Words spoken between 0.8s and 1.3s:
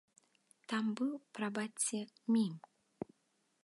быў,